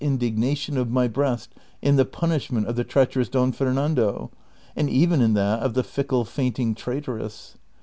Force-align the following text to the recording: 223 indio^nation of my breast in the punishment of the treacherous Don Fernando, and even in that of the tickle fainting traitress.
223 0.01 0.49
indio^nation 0.49 0.81
of 0.81 0.89
my 0.89 1.07
breast 1.07 1.53
in 1.79 1.95
the 1.95 2.03
punishment 2.05 2.65
of 2.65 2.75
the 2.75 2.83
treacherous 2.83 3.29
Don 3.29 3.51
Fernando, 3.51 4.31
and 4.75 4.89
even 4.89 5.21
in 5.21 5.35
that 5.35 5.59
of 5.59 5.75
the 5.75 5.83
tickle 5.83 6.25
fainting 6.25 6.73
traitress. 6.73 7.55